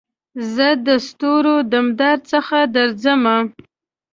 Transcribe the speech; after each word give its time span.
زه 0.53 0.67
دستورو 0.85 1.55
دمدار 1.71 2.17
څخه 2.31 2.57
درځمه 2.75 3.37